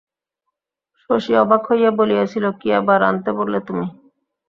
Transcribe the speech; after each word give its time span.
শশী 1.01 1.31
অবাক 1.43 1.61
হইয়া 1.69 1.91
বলিয়াছিল, 1.99 2.45
কী 2.59 2.67
আবার 2.79 2.99
আনতে 3.09 3.29
বললে 3.39 3.59
তুমি? 3.67 3.85